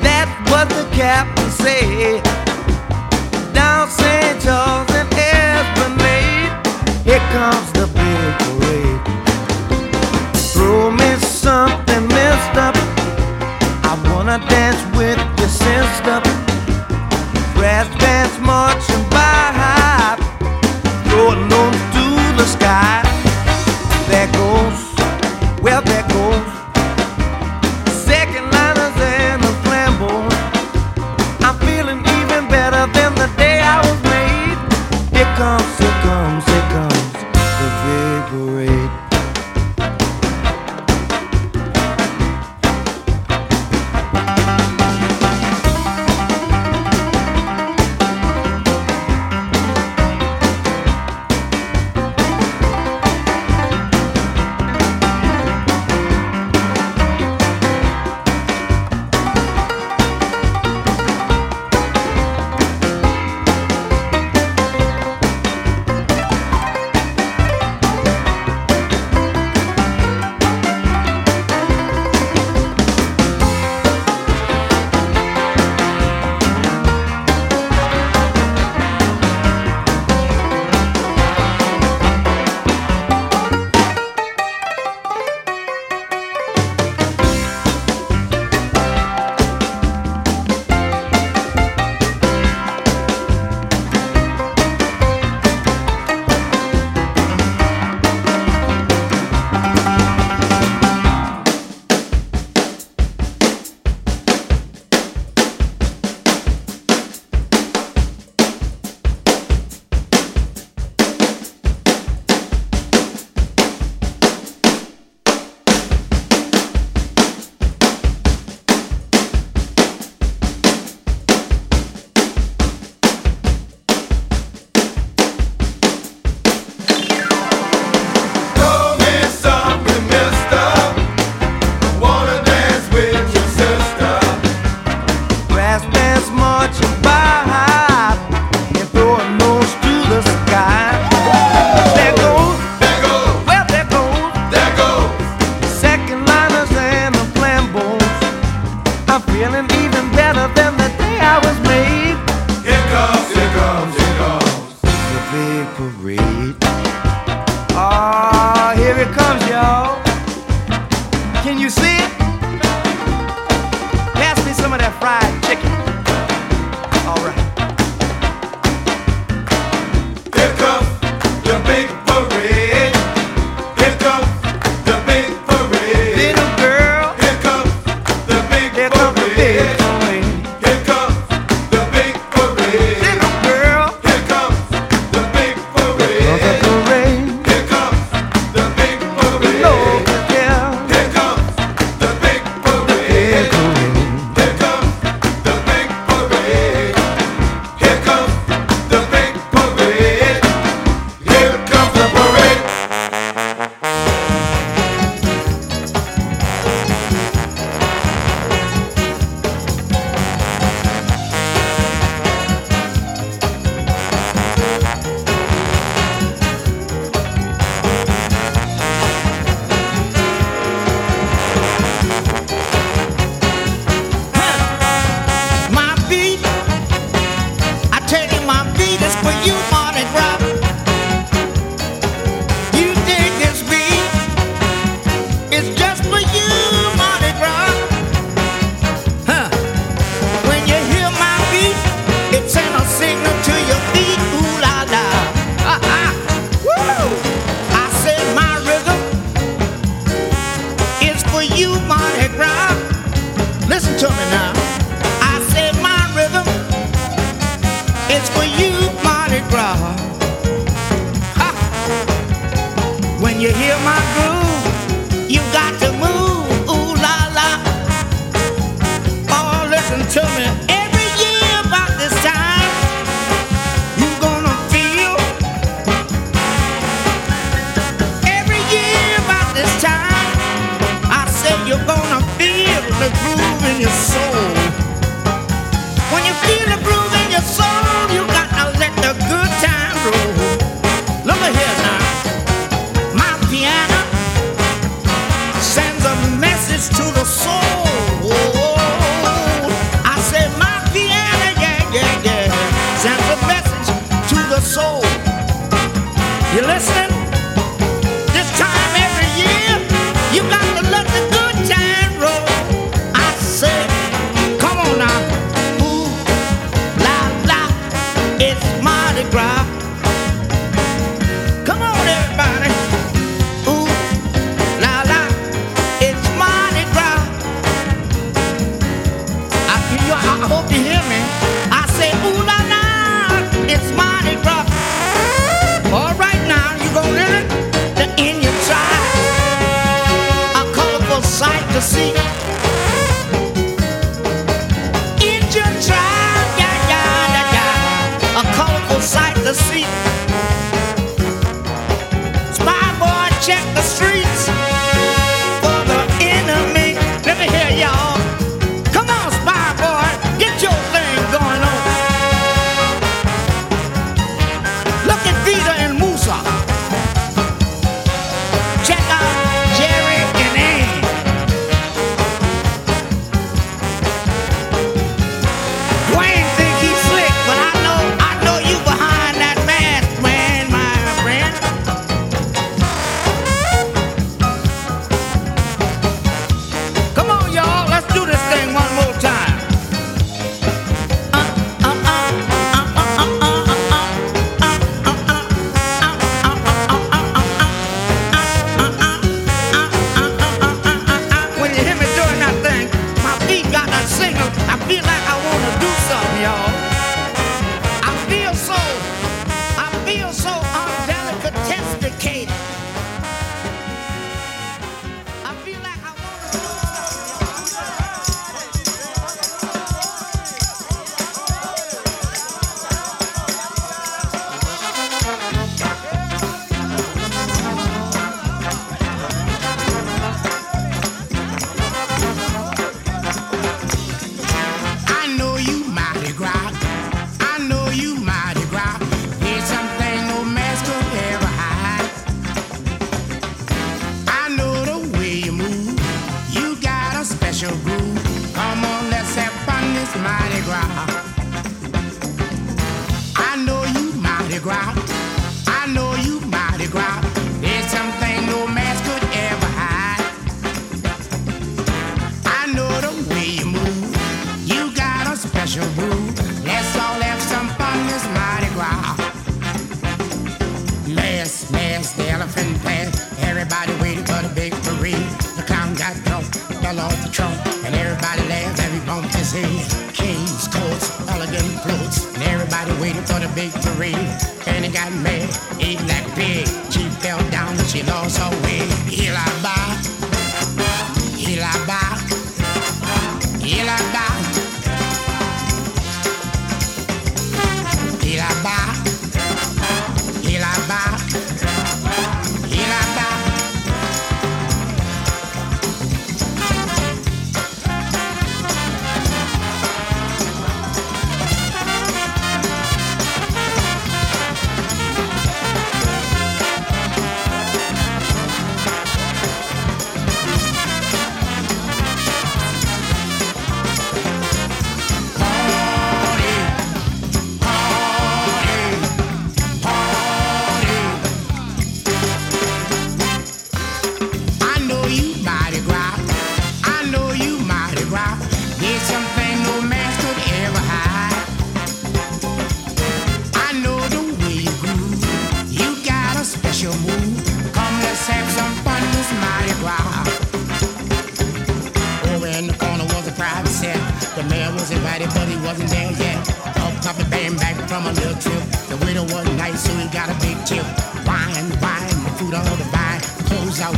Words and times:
That's 0.00 0.50
what 0.50 0.68
the 0.68 0.84
captain 0.94 1.50
said. 1.50 2.22
Down 3.52 3.88
St. 3.88 4.46
And 4.46 5.08
Esplanade, 5.14 6.52
here 7.04 7.24
comes 7.32 7.71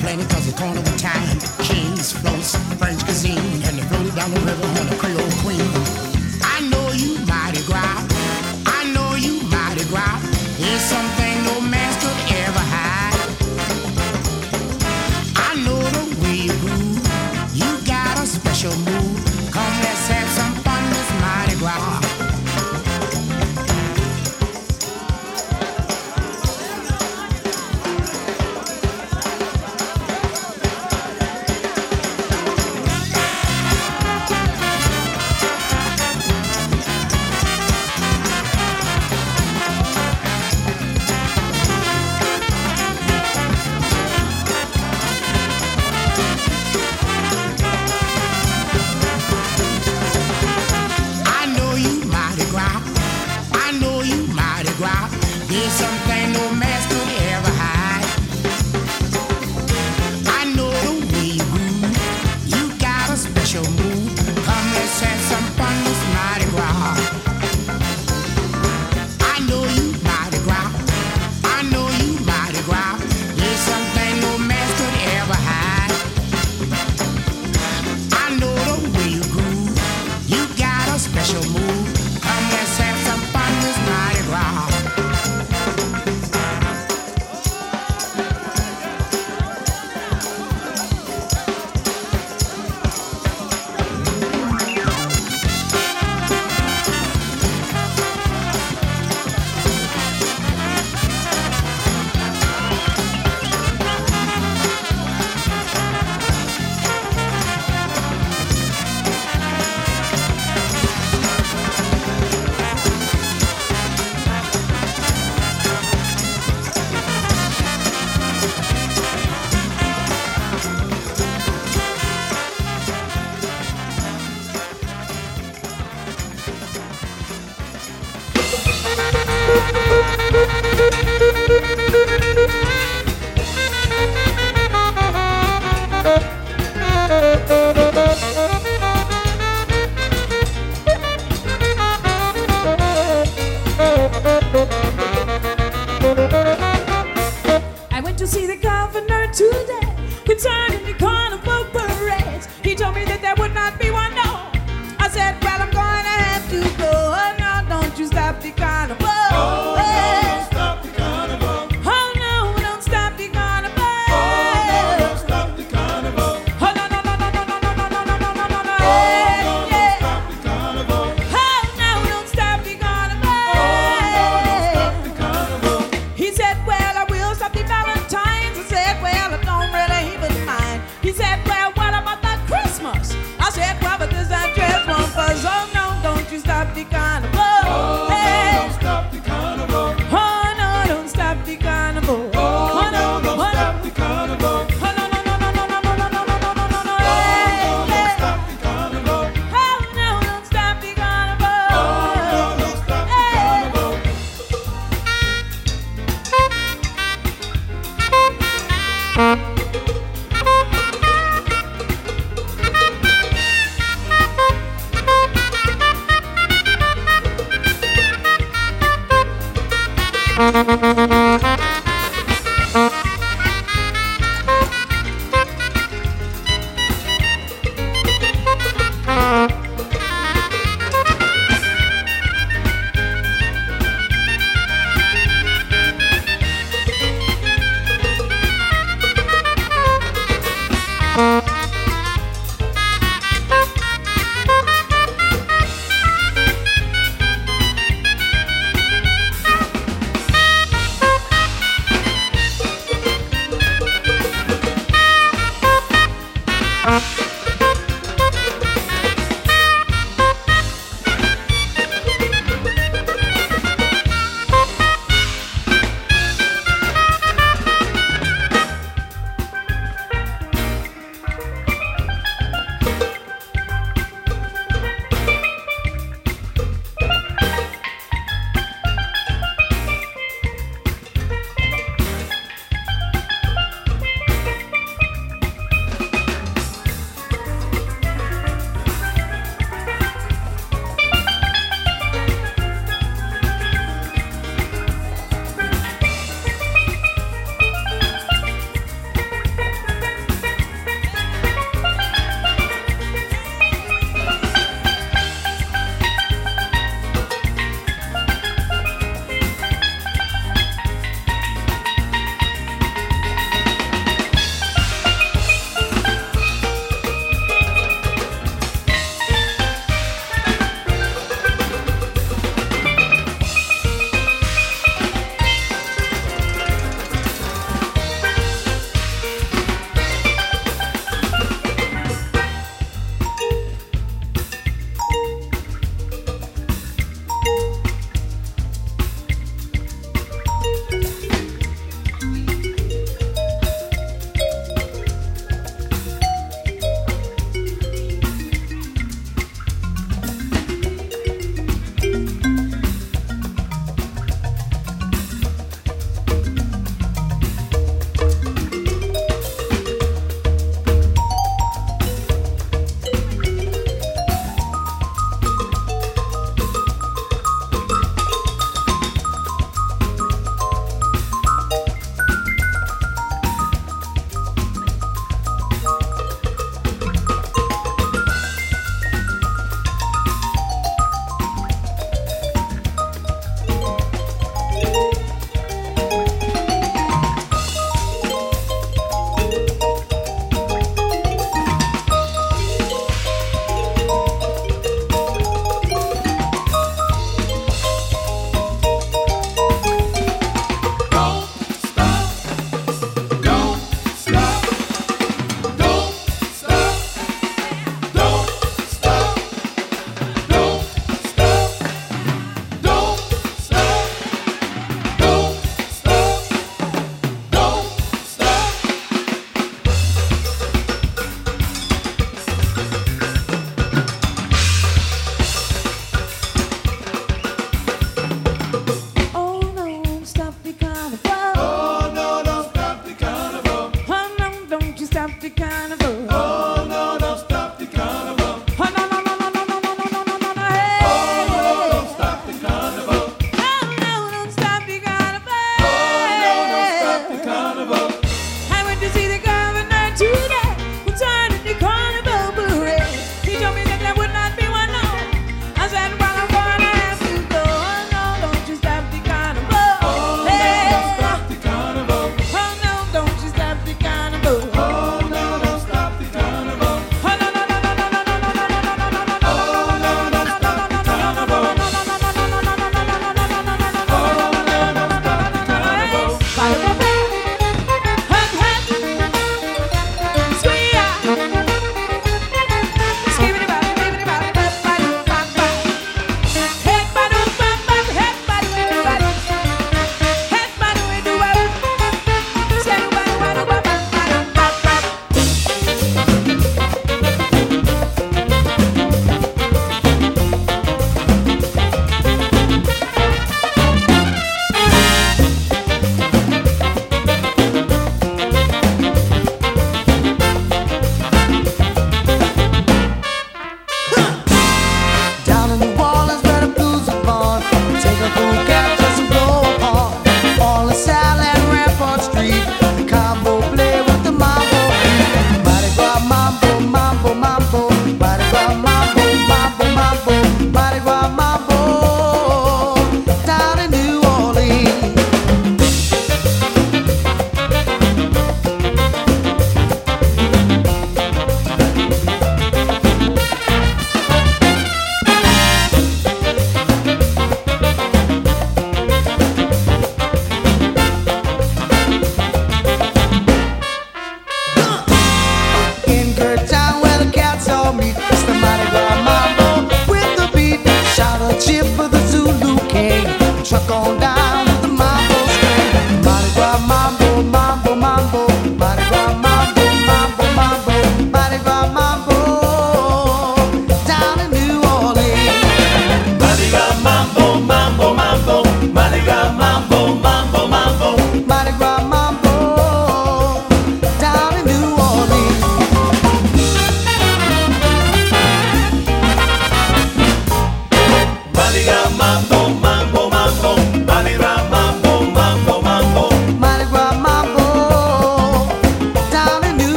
complaining 0.00 0.26
cause 0.28 0.50
the 0.50 0.56
corner 0.56 0.80
with 0.80 0.98
time. 0.98 1.38
Kings, 1.60 2.12
floats, 2.12 2.56
French 2.78 3.04
cuisine, 3.04 3.36
and 3.36 3.76
they 3.76 3.82
floated 3.82 4.14
down 4.16 4.30
the 4.30 4.40
river 4.40 4.69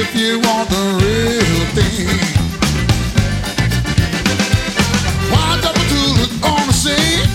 if 0.00 0.14
you 0.14 0.38
want 0.40 0.68
the 0.70 0.84
real 1.02 1.66
thing. 1.74 2.06
Why 5.32 5.58
a 5.58 5.72
toolers 5.90 6.32
on 6.52 6.66
the 6.68 6.72
scene 6.72 7.28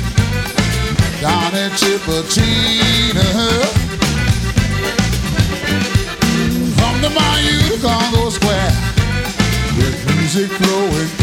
down 1.21 1.53
at 1.55 1.71
Tipitina? 1.73 3.27
From 6.77 7.01
the 7.01 7.09
bayou 7.09 7.59
to 7.69 7.77
Congo 7.81 8.29
Square, 8.29 8.71
with 9.77 10.15
music 10.15 10.51
flowing. 10.51 11.22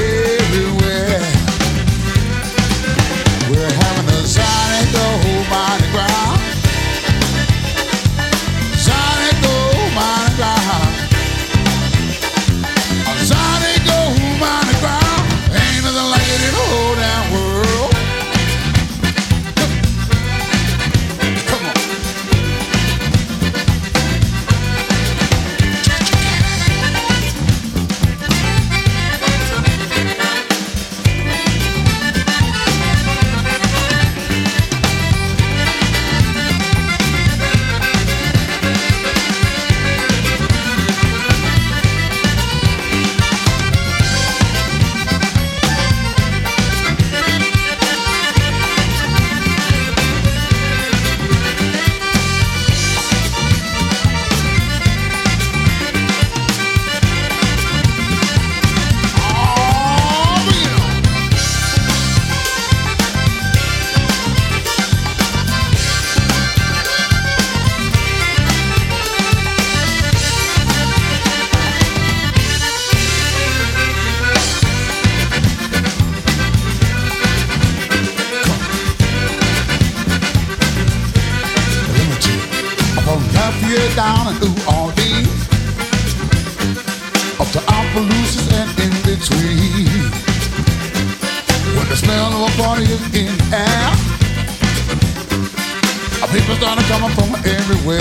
Between. 89.31 90.11
When 91.77 91.89
the 91.89 91.97
smell 91.97 92.33
of 92.35 92.51
a 92.51 92.63
party 92.63 92.83
is 92.85 93.01
in 93.15 93.31
the 93.39 93.57
air, 93.57 93.91
people 96.33 96.55
started 96.57 96.85
coming 96.87 97.11
from 97.15 97.35
everywhere. 97.47 97.99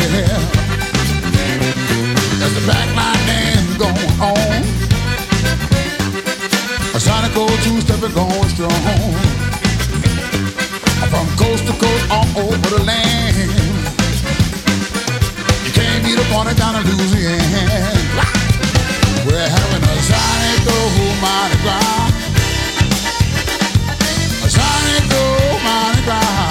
There's 2.40 2.58
a 2.58 2.66
backline 2.70 3.22
dance 3.30 3.78
going 3.78 4.14
on. 4.22 4.62
A 6.94 7.00
zydeco 7.00 7.48
two-stepping 7.64 8.14
going 8.14 8.50
strong. 8.50 9.14
From 11.10 11.28
coast 11.38 11.66
to 11.68 11.74
coast 11.74 12.06
all 12.12 12.28
over 12.38 12.70
the 12.76 12.84
land. 12.84 13.36
You 15.66 15.72
can't 15.72 16.04
beat 16.04 16.20
a 16.20 16.26
party 16.34 16.56
down 16.56 16.76
in 16.76 16.84
Louisiana. 16.86 18.49
We're 19.26 19.50
having 19.50 19.84
a 19.84 19.96
zydeco 20.10 20.78
Mardi 21.22 21.58
Gras. 21.64 22.14
A 24.44 24.48
zydeco 24.48 25.64
Mardi 25.64 26.02
Gras. 26.04 26.49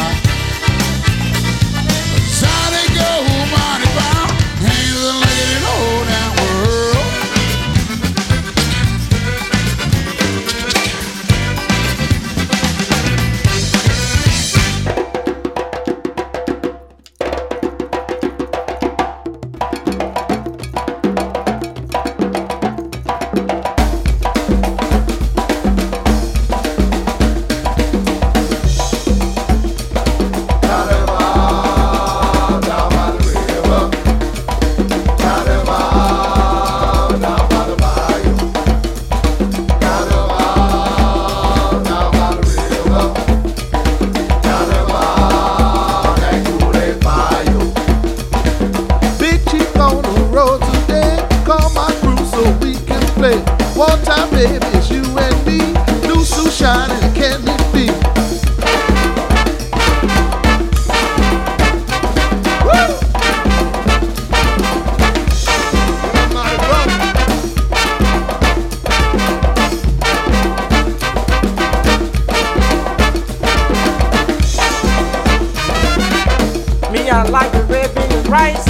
I 77.11 77.23
like 77.29 77.51
the 77.53 77.63
red 77.65 77.95
bean 77.95 78.11
and 78.13 78.29
rice. 78.29 78.67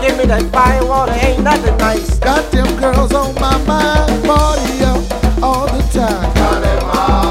Give 0.00 0.16
me 0.16 0.24
that 0.24 0.42
fire 0.50 0.84
water, 0.86 1.12
ain't 1.12 1.42
nothing 1.42 1.76
nice. 1.76 2.18
Got 2.18 2.50
them 2.50 2.66
girls 2.80 3.12
on 3.12 3.34
my 3.34 3.58
mind, 3.66 4.24
party 4.24 4.84
up 4.84 5.42
all 5.42 5.66
the 5.66 5.82
time. 5.92 6.32
Feel 6.34 7.21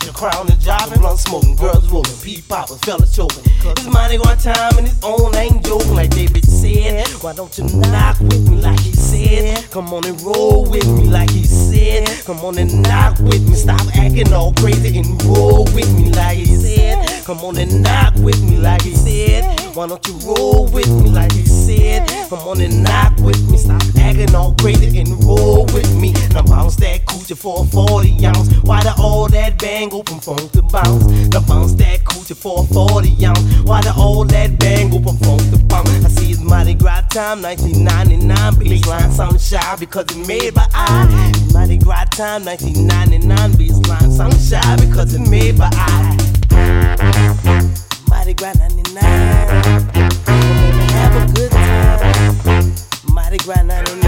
the 0.00 0.12
crown 0.12 0.48
and 0.50 0.60
driving. 0.62 1.00
Blunt 1.00 1.18
smoking, 1.18 1.56
girls 1.56 1.88
rolling, 1.90 2.16
peep 2.22 2.46
popping, 2.48 2.78
fellas 2.78 3.14
choking. 3.14 3.44
It's 3.46 3.86
mighty 3.86 4.18
one 4.18 4.38
time 4.38 4.76
and 4.78 4.88
his 4.88 4.98
own 5.02 5.34
ain't 5.36 5.64
joking 5.64 5.94
like 5.94 6.10
David 6.10 6.44
said. 6.44 7.08
Why 7.22 7.32
don't 7.32 7.56
you 7.58 7.64
knock 7.64 8.18
with 8.20 8.48
me 8.48 8.56
like 8.56 8.80
he 8.80 8.92
said? 8.92 9.70
Come 9.70 9.92
on 9.92 10.04
and 10.06 10.20
roll 10.22 10.68
with 10.70 10.86
me 10.86 11.04
like 11.04 11.30
he 11.30 11.44
said. 11.44 12.08
Come 12.24 12.40
on 12.40 12.58
and 12.58 12.82
knock 12.82 13.18
with 13.18 13.48
me, 13.48 13.54
stop 13.54 13.80
acting 13.96 14.32
all 14.32 14.52
crazy 14.54 14.98
and 14.98 15.22
roll 15.24 15.64
with 15.74 15.92
me 15.94 16.10
like 16.12 16.38
he 16.38 16.46
said. 16.46 17.24
Come 17.24 17.40
on 17.40 17.58
and 17.58 17.79
Why 19.80 19.86
don't 19.86 20.06
you 20.06 20.18
roll 20.26 20.66
with 20.66 20.90
me 20.90 21.08
like 21.08 21.32
he 21.32 21.46
said? 21.46 22.06
Come 22.28 22.40
on 22.40 22.60
and 22.60 22.84
knock 22.84 23.16
with 23.16 23.50
me, 23.50 23.56
stop 23.56 23.80
acting 23.96 24.34
all 24.34 24.54
crazy 24.56 24.98
and 24.98 25.08
roll 25.24 25.64
with 25.72 25.90
me. 25.96 26.12
Now 26.34 26.42
bounce 26.42 26.76
that 26.76 27.06
coochie 27.06 27.34
for 27.34 27.64
a 27.64 27.66
40 27.66 28.26
ounce. 28.26 28.52
Why 28.56 28.82
the 28.82 28.94
all 28.98 29.26
that 29.28 29.58
bang 29.58 29.90
open 29.94 30.20
funk 30.20 30.52
to 30.52 30.60
bounce? 30.60 31.06
Now 31.32 31.40
bounce 31.40 31.72
that 31.76 32.04
coochie 32.04 32.36
for 32.36 32.62
a 32.62 32.66
40 32.66 33.24
ounce. 33.24 33.40
Why 33.62 33.80
the 33.80 33.94
all 33.96 34.26
that 34.26 34.58
bang 34.58 34.92
open 34.92 35.16
funk 35.16 35.48
to 35.50 35.64
bounce? 35.64 35.88
I 36.04 36.08
see 36.08 36.32
it's 36.32 36.40
Mardi 36.42 36.74
Gras 36.74 37.08
time, 37.08 37.40
1999. 37.40 38.56
Baseline 38.56 39.10
sound 39.12 39.40
shy 39.40 39.76
because 39.76 40.04
it's 40.10 40.28
made 40.28 40.52
by 40.52 40.66
I. 40.74 41.32
Mardi 41.54 41.78
Gras 41.78 42.04
time, 42.10 42.44
1999. 42.44 43.52
Baseline 43.52 44.12
sound 44.12 44.38
shy 44.38 44.76
because 44.76 45.14
it's 45.14 45.30
made 45.30 45.56
by 45.56 45.70
I. 45.72 46.20
Mardi 48.30 48.38
Gras 48.38 48.58
99. 48.58 49.02
Come 50.24 50.38
on 50.38 50.78
and 50.78 50.90
have 50.92 51.16
a 51.18 51.32
good 51.34 51.50
time. 51.50 52.72
Mardi 53.12 53.38
Gras 53.38 53.62
99. 53.64 54.06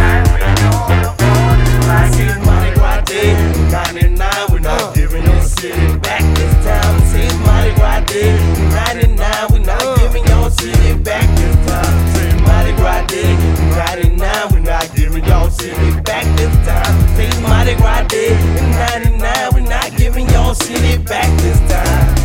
I 1.91 2.09
see 2.15 2.23
it's 2.23 2.47
Mardi 2.47 2.71
Gras 2.77 3.03
day 3.03 3.35
99. 3.73 4.31
We're 4.53 4.61
not 4.61 4.95
giving 4.95 5.25
your 5.25 5.43
city 5.43 5.99
back 5.99 6.23
this 6.37 6.55
time. 6.65 7.01
See 7.11 7.27
Mardi 7.45 7.75
Gras 7.75 8.07
day 8.07 8.39
99. 8.71 9.47
We're 9.51 9.59
not 9.59 10.53
city 10.53 10.95
back 11.03 11.27
this 11.37 11.57
time. 11.67 12.43
Mardi 12.47 12.73
Gras 12.77 13.05
day 13.09 13.35
99. 13.75 14.53
We're 14.53 14.61
not 14.61 14.95
giving 14.95 15.25
city 15.51 16.01
back 16.03 16.25
this 16.37 16.55
time. 16.65 17.43
Mardi 17.43 17.75
Gras 17.75 18.07
day 18.07 18.39
99. 18.39 19.51
We're 19.53 19.69
not 19.69 19.97
giving 19.97 20.31
your 20.31 20.55
city 20.55 21.03
back 21.03 21.27
this 21.41 21.59
time. 21.69 22.22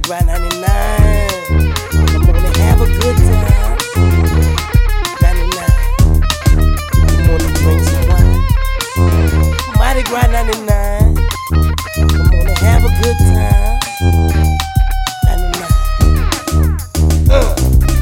Mardi 0.00 0.08
Gras 0.08 0.24
99. 0.24 1.74
Come 2.10 2.28
on 2.30 2.36
and 2.36 2.56
have 2.56 2.80
a 2.80 2.86
good 2.86 3.16
time. 3.16 3.76
99. 5.20 5.60
Come 7.04 7.30
on 7.30 7.40
and 7.40 7.54
drink 7.56 7.80
some 7.82 8.06
wine. 8.08 8.40
Mardi 9.76 10.02
Gras 10.04 10.28
99. 10.30 11.16
Come 11.94 12.16
on 12.32 12.46
and 12.48 12.58
have 12.58 12.84
a 12.84 12.88
good 13.02 13.18
time. 13.18 13.78
99. 15.24 15.68
Uh, 17.30 17.54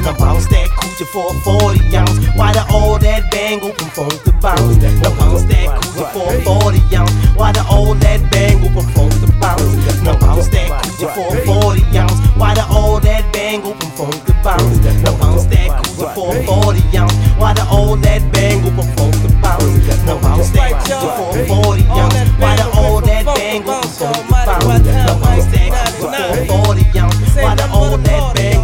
now 0.03 0.13
bounce 0.17 0.47
that 0.47 0.58
coochie 0.99 1.07
for 1.07 1.35
a 1.35 1.39
40 1.39 1.95
ounce. 1.95 2.27
Why 2.35 2.51
the 2.51 2.65
all 2.71 2.99
that 2.99 3.31
bang 3.31 3.61
open 3.61 3.89
funk 3.89 4.23
to 4.23 4.31
bounce? 4.33 4.77
Now 4.77 5.15
bounce 5.17 5.43
that 5.43 5.81
coochie 5.81 6.11
for 6.13 6.33
a 6.33 6.41
40 6.41 6.95
ounce. 6.95 7.11
Why 7.35 7.51
the 7.51 7.63
all 7.69 7.93
that 7.95 8.31
bang 8.31 8.57
open 8.63 8.87
funk 8.93 9.13
to 9.21 9.31
bounce? 9.39 10.03
Now 10.03 10.17
bounce 10.19 10.47
that 10.49 10.69
coochie 10.83 11.13
for 11.15 11.35
a 11.35 11.45
40 11.45 11.97
ounce. 11.97 12.19
Why 12.37 12.53
the 12.53 12.65
all 12.69 12.99
that 12.99 13.33
bang 13.33 13.63
open 13.63 13.89
funk 13.91 14.25
to 14.25 14.33
bounce? 14.43 14.79
Now 15.03 15.17
bounce 15.17 15.45
that 15.45 15.69
coochie 15.83 16.13
for 16.15 16.35
a 16.35 16.45
40 16.45 16.97
ounce. 16.97 17.13
Why 17.39 17.53
the 17.53 17.65
all 17.69 17.95
that 17.95 18.33
bang 18.33 18.65
open 18.65 18.87
funk 18.95 19.15
to 19.23 19.29
bounce? 19.41 20.05
Now 20.05 20.21
bounce 20.21 20.49
that 20.51 20.71
coochie 20.83 21.11
for 21.15 21.37
a 21.37 21.47
40 21.47 21.83
ounce. 21.87 22.13
Why 22.39 22.55
the 22.55 22.65
all 22.75 23.01
that 23.01 23.25
bang 23.25 23.63
open 23.63 23.89
funk 23.89 24.15
to 24.15 24.31
bounce? 24.31 24.85
Now 24.85 25.19
bounce 25.19 25.45
that 25.53 25.71
coochie 25.99 26.47
for 26.47 26.59
a 26.59 26.63
40 26.63 26.99
ounce. 26.99 27.35
Why 27.35 27.55
the 27.55 27.69
all 27.71 27.97
that 27.97 28.35
bang 28.35 28.58